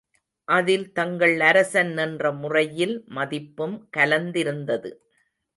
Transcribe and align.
அதில் 0.47 0.85
தங்கள் 0.91 1.35
அரசன் 1.41 1.93
என்ற 1.97 2.31
முறையில் 2.33 2.95
மதிப்பும் 3.09 3.77
கலந்திருந்தது. 3.97 4.91